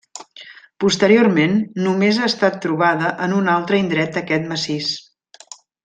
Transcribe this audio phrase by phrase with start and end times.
[0.83, 1.53] Posteriorment
[1.89, 4.93] només ha estat trobada en un altre indret d'aquest massís.